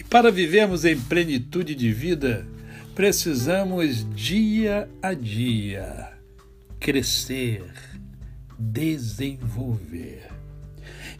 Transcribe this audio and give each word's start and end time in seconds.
E 0.00 0.02
para 0.02 0.32
vivermos 0.32 0.86
em 0.86 0.98
plenitude 0.98 1.74
de 1.74 1.92
vida, 1.92 2.46
precisamos 2.94 4.06
dia 4.14 4.88
a 5.02 5.12
dia 5.12 6.14
crescer, 6.80 7.70
desenvolver. 8.58 10.26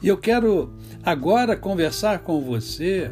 E 0.02 0.08
eu 0.08 0.16
quero 0.16 0.72
agora 1.02 1.58
conversar 1.58 2.20
com 2.20 2.40
você 2.40 3.10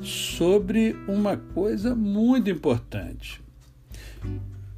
sobre 0.00 0.96
uma 1.06 1.36
coisa 1.36 1.94
muito 1.94 2.48
importante. 2.48 3.42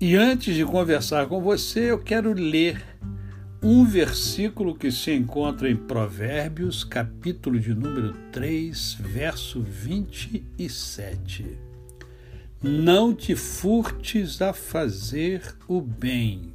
E 0.01 0.17
antes 0.17 0.57
de 0.57 0.65
conversar 0.65 1.29
com 1.29 1.41
você, 1.41 1.93
eu 1.93 2.01
quero 2.01 2.33
ler 2.33 2.83
um 3.63 3.85
versículo 3.85 4.75
que 4.75 4.91
se 4.91 5.13
encontra 5.13 5.71
em 5.71 5.77
Provérbios, 5.77 6.83
capítulo 6.83 7.61
de 7.61 7.73
número 7.73 8.13
3, 8.33 8.95
verso 8.99 9.61
27. 9.63 11.59
Não 12.61 13.15
te 13.15 13.37
furtes 13.37 14.43
a 14.43 14.53
fazer 14.53 15.55
o 15.69 15.81
bem 15.81 16.53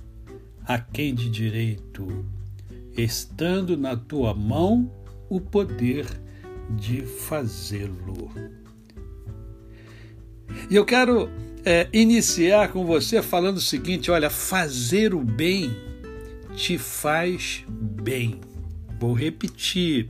a 0.66 0.78
quem 0.78 1.16
de 1.16 1.30
direito, 1.30 2.26
estando 2.98 3.78
na 3.78 3.96
tua 3.96 4.34
mão 4.34 4.92
o 5.30 5.40
poder 5.40 6.06
de 6.72 7.04
fazê-lo. 7.04 8.30
E 10.70 10.76
eu 10.76 10.84
quero 10.84 11.30
é, 11.64 11.88
iniciar 11.94 12.74
com 12.74 12.86
você 12.86 13.22
falando 13.22 13.58
o 13.58 13.62
seguinte: 13.62 14.12
olha, 14.12 14.30
fazer 14.30 15.14
o 15.14 15.24
bem 15.24 15.87
te 16.58 16.76
faz 16.76 17.64
bem. 17.70 18.42
Vou 19.00 19.14
repetir 19.14 20.10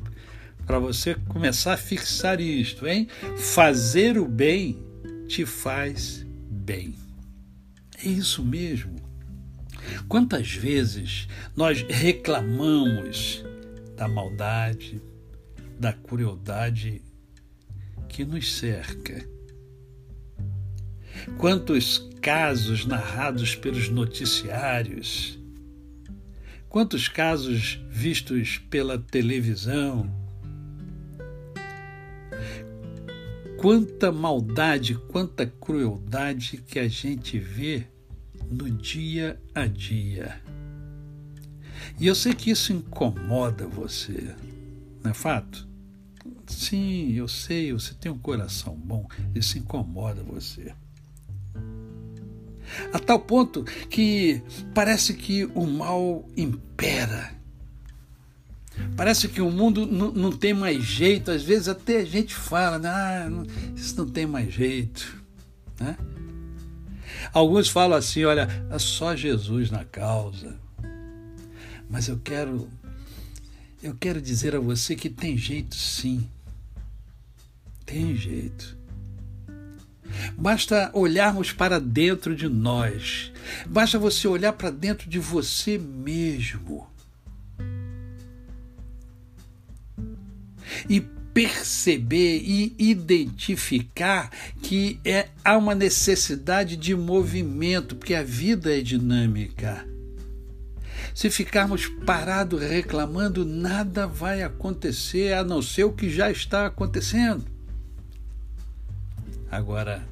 para 0.65 0.79
você 0.79 1.13
começar 1.13 1.73
a 1.73 1.77
fixar 1.77 2.39
isto, 2.39 2.87
hein? 2.87 3.09
Fazer 3.37 4.17
o 4.17 4.25
bem 4.25 4.81
te 5.27 5.45
faz 5.45 6.25
bem. 6.49 6.95
É 8.01 8.07
isso 8.07 8.43
mesmo. 8.45 8.95
Quantas 10.07 10.53
vezes 10.53 11.27
nós 11.53 11.85
reclamamos 11.89 13.43
da 13.97 14.07
maldade, 14.07 15.01
da 15.77 15.91
crueldade 15.91 17.01
que 18.07 18.23
nos 18.23 18.55
cerca? 18.55 19.27
Quantos 21.37 22.09
casos 22.21 22.85
narrados 22.85 23.53
pelos 23.53 23.89
noticiários 23.89 25.37
Quantos 26.69 27.07
casos 27.07 27.79
vistos 27.89 28.57
pela 28.69 28.99
televisão? 28.99 30.11
Quanta 33.57 34.11
maldade, 34.11 34.95
quanta 34.95 35.45
crueldade 35.47 36.57
que 36.57 36.77
a 36.77 36.87
gente 36.87 37.39
vê 37.39 37.87
no 38.51 38.69
dia 38.69 39.41
a 39.55 39.65
dia. 39.65 40.41
E 41.99 42.05
eu 42.05 42.13
sei 42.13 42.33
que 42.33 42.51
isso 42.51 42.73
incomoda 42.73 43.65
você, 43.65 44.35
não 45.03 45.11
é 45.11 45.13
fato? 45.13 45.67
Sim, 46.45 47.13
eu 47.13 47.27
sei, 47.27 47.71
você 47.71 47.93
tem 47.93 48.11
um 48.11 48.19
coração 48.19 48.75
bom, 48.75 49.07
isso 49.33 49.57
incomoda 49.57 50.21
você 50.21 50.73
a 52.93 52.99
tal 52.99 53.19
ponto 53.19 53.63
que 53.89 54.41
parece 54.73 55.13
que 55.13 55.45
o 55.55 55.65
mal 55.65 56.27
impera. 56.35 57.35
Parece 58.95 59.27
que 59.27 59.41
o 59.41 59.49
mundo 59.49 59.85
não 59.85 60.31
tem 60.31 60.53
mais 60.53 60.83
jeito, 60.83 61.31
às 61.31 61.43
vezes 61.43 61.67
até 61.67 61.97
a 61.97 62.05
gente 62.05 62.35
fala, 62.35 62.79
ah, 62.85 63.27
isso 63.75 63.97
não 63.97 64.07
tem 64.07 64.27
mais 64.27 64.53
jeito. 64.53 65.23
Né? 65.79 65.97
Alguns 67.33 67.69
falam 67.69 67.97
assim: 67.97 68.23
olha, 68.23 68.47
é 68.69 68.79
só 68.79 69.15
Jesus 69.15 69.71
na 69.71 69.83
causa. 69.83 70.55
Mas 71.89 72.07
eu 72.07 72.19
quero, 72.19 72.69
eu 73.81 73.95
quero 73.95 74.21
dizer 74.21 74.55
a 74.55 74.59
você 74.59 74.95
que 74.95 75.09
tem 75.09 75.37
jeito 75.37 75.75
sim. 75.75 76.29
Tem 77.85 78.15
jeito. 78.15 78.76
Basta 80.37 80.91
olharmos 80.93 81.51
para 81.51 81.79
dentro 81.79 82.35
de 82.35 82.47
nós. 82.47 83.31
Basta 83.65 83.97
você 83.97 84.27
olhar 84.27 84.53
para 84.53 84.69
dentro 84.69 85.09
de 85.09 85.17
você 85.17 85.79
mesmo. 85.79 86.87
E 90.87 91.01
perceber 91.33 92.41
e 92.43 92.75
identificar 92.77 94.29
que 94.61 94.99
é, 95.03 95.29
há 95.43 95.57
uma 95.57 95.73
necessidade 95.73 96.77
de 96.77 96.95
movimento, 96.95 97.95
porque 97.95 98.13
a 98.13 98.23
vida 98.23 98.77
é 98.77 98.81
dinâmica. 98.81 99.87
Se 101.15 101.31
ficarmos 101.31 101.87
parados 102.05 102.61
reclamando, 102.61 103.43
nada 103.43 104.05
vai 104.05 104.43
acontecer 104.43 105.33
a 105.33 105.43
não 105.43 105.63
ser 105.63 105.83
o 105.83 105.93
que 105.93 106.11
já 106.11 106.29
está 106.29 106.67
acontecendo. 106.67 107.43
Agora, 109.49 110.03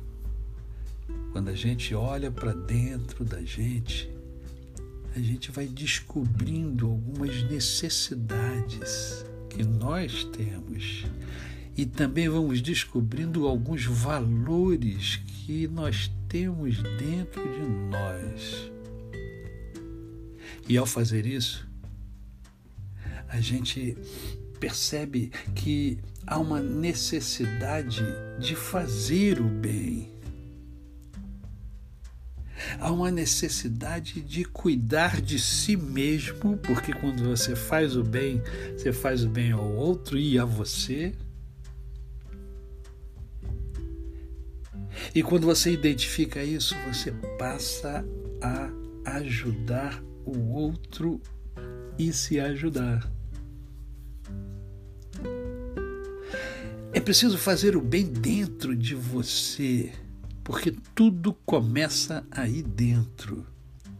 quando 1.32 1.50
a 1.50 1.56
gente 1.56 1.94
olha 1.94 2.32
para 2.32 2.54
dentro 2.54 3.24
da 3.24 3.42
gente, 3.42 4.10
a 5.16 5.20
gente 5.20 5.52
vai 5.52 5.68
descobrindo 5.68 6.88
algumas 6.88 7.44
necessidades 7.44 9.26
que 9.50 9.64
nós 9.64 10.24
temos 10.26 11.06
e 11.78 11.86
também 11.86 12.30
vamos 12.30 12.62
descobrindo 12.62 13.48
alguns 13.48 13.86
valores 13.86 15.18
que 15.46 15.68
nós 15.68 16.10
temos 16.30 16.82
dentro 16.98 17.42
de 17.44 17.66
nós. 17.90 18.72
E 20.68 20.78
ao 20.78 20.86
fazer 20.86 21.26
isso, 21.26 21.68
a 23.28 23.42
gente 23.42 23.98
percebe 24.60 25.32
que 25.54 26.00
há 26.26 26.40
uma 26.40 26.62
necessidade 26.62 28.04
de 28.40 28.56
fazer 28.56 29.40
o 29.40 29.48
bem. 29.48 30.15
Há 32.80 32.92
uma 32.92 33.10
necessidade 33.10 34.22
de 34.22 34.46
cuidar 34.46 35.22
de 35.22 35.40
si 35.40 35.76
mesmo, 35.76 36.58
porque 36.58 36.94
quando 36.94 37.24
você 37.24 37.56
faz 37.56 37.96
o 37.96 38.04
bem, 38.04 38.42
você 38.76 38.92
faz 38.92 39.24
o 39.24 39.30
bem 39.30 39.52
ao 39.52 39.72
outro 39.74 40.18
e 40.18 40.38
a 40.38 40.46
você. 40.46 41.14
E 45.14 45.24
quando 45.24 45.46
você 45.46 45.72
identifica 45.72 46.44
isso, 46.44 46.76
você 46.88 47.12
passa 47.38 48.06
a 48.42 48.70
ajudar 49.18 50.04
o 50.26 50.54
outro 50.54 51.22
e 51.98 52.12
se 52.12 52.40
ajudar. 52.40 53.10
É 56.92 57.00
preciso 57.00 57.38
fazer 57.38 57.76
o 57.76 57.82
bem 57.82 58.06
dentro 58.06 58.76
de 58.76 58.96
você, 58.96 59.92
porque 60.46 60.72
tudo 60.94 61.34
começa 61.44 62.24
aí 62.30 62.62
dentro, 62.62 63.48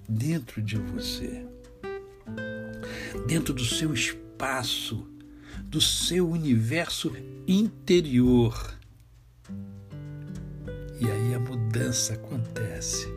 dentro 0.08 0.62
de 0.62 0.78
você, 0.78 1.44
dentro 3.28 3.52
do 3.52 3.66
seu 3.66 3.92
espaço, 3.92 5.08
do 5.64 5.82
seu 5.82 6.30
universo 6.30 7.12
interior. 7.48 8.78
E 11.02 11.10
aí 11.10 11.34
a 11.34 11.40
mudança 11.40 12.14
acontece. 12.14 13.08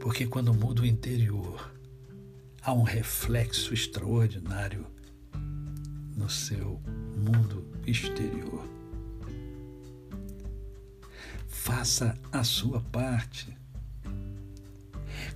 Porque 0.00 0.26
quando 0.26 0.54
muda 0.54 0.80
o 0.80 0.86
interior, 0.86 1.70
há 2.62 2.72
um 2.72 2.82
reflexo 2.82 3.74
extraordinário 3.74 4.86
no 6.16 6.30
seu 6.30 6.80
mundo 7.14 7.62
exterior. 7.86 8.66
Faça 11.64 12.14
a 12.30 12.44
sua 12.44 12.78
parte. 12.78 13.56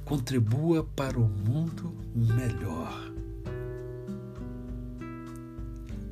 Contribua 0.04 0.84
para 0.84 1.18
o 1.18 1.26
mundo 1.26 1.96
melhor. 2.14 3.10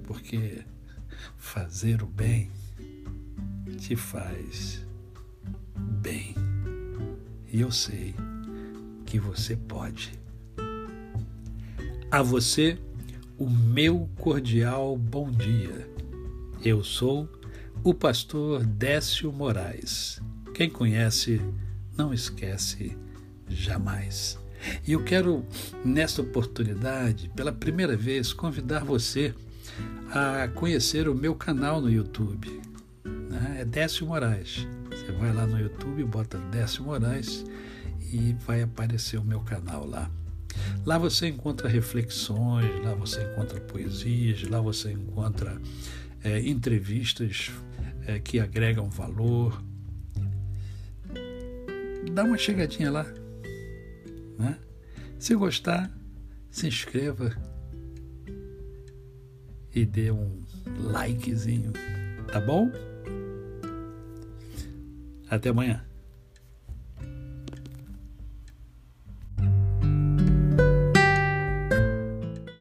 Porque 0.04 0.64
fazer 1.36 2.02
o 2.02 2.06
bem 2.06 2.50
te 3.76 3.94
faz 3.94 4.86
bem. 6.00 6.34
E 7.52 7.60
eu 7.60 7.70
sei 7.70 8.14
que 9.04 9.20
você 9.20 9.54
pode. 9.54 10.19
A 12.10 12.22
você, 12.22 12.78
o 13.36 13.50
meu 13.50 14.08
cordial 14.16 14.96
bom 14.96 15.30
dia. 15.30 15.86
Eu 16.64 16.82
sou 16.82 17.28
o 17.82 17.94
pastor 17.94 18.64
Décio 18.64 19.32
Moraes. 19.32 20.20
Quem 20.55 20.69
conhece, 20.69 21.40
não 21.96 22.12
esquece 22.12 22.96
jamais. 23.49 24.38
E 24.87 24.93
eu 24.93 25.05
quero, 25.05 25.44
nesta 25.84 26.23
oportunidade, 26.23 27.31
pela 27.37 27.52
primeira 27.52 27.96
vez, 27.96 28.32
convidar 28.32 28.84
você 28.84 29.34
a 30.11 30.49
conhecer 30.49 31.08
o 31.08 31.14
meu 31.14 31.34
canal 31.34 31.81
no 31.81 31.90
YouTube. 31.90 32.61
Né? 33.05 33.58
É 33.61 33.64
Décio 33.64 34.06
Moraes. 34.06 34.67
Você 34.90 35.12
vai 35.12 35.32
lá 35.32 35.46
no 35.46 35.58
YouTube, 35.58 36.05
bota 36.05 36.38
Décio 36.50 36.84
Moraes 36.84 37.44
e 38.12 38.34
vai 38.46 38.62
aparecer 38.62 39.19
o 39.19 39.25
meu 39.25 39.40
canal 39.40 39.87
lá. 39.87 40.11
Lá 40.84 40.99
você 40.99 41.29
encontra 41.29 41.69
reflexões, 41.69 42.82
lá 42.82 42.94
você 42.94 43.22
encontra 43.22 43.61
poesias, 43.61 44.43
lá 44.49 44.61
você 44.61 44.93
encontra 44.93 45.61
é, 46.26 46.40
entrevistas 46.40 47.52
é, 48.05 48.19
que 48.19 48.40
agregam 48.40 48.90
valor. 48.90 49.62
Dá 52.12 52.25
uma 52.25 52.37
chegadinha 52.37 52.90
lá. 52.90 53.05
Né? 54.37 54.58
Se 55.20 55.37
gostar, 55.37 55.88
se 56.50 56.67
inscreva 56.67 57.31
e 59.73 59.87
dê 59.87 60.11
um 60.11 60.43
likezinho, 60.90 61.73
tá 62.32 62.40
bom? 62.40 62.72
Até 65.31 65.50
amanhã. 65.50 65.84